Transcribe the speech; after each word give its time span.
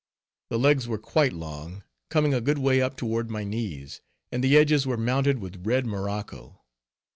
The 0.49 0.57
legs 0.57 0.87
were 0.87 0.97
quite 0.97 1.31
long, 1.31 1.83
coming 2.09 2.33
a 2.33 2.41
good 2.41 2.57
way 2.57 2.81
up 2.81 2.97
toward 2.97 3.29
my 3.29 3.43
knees, 3.43 4.01
and 4.31 4.43
the 4.43 4.57
edges 4.57 4.87
were 4.87 4.97
mounted 4.97 5.37
with 5.37 5.61
red 5.63 5.85
morocco. 5.85 6.63